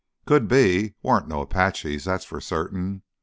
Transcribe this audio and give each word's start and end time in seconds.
"Could 0.25 0.47
be. 0.47 0.95
Warn't 1.03 1.27
no 1.27 1.41
Apaches, 1.41 2.05
that's 2.05 2.25
for 2.25 2.41
certain. 2.41 3.03